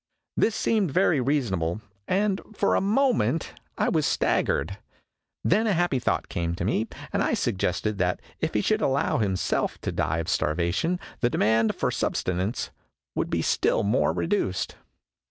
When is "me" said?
6.65-6.87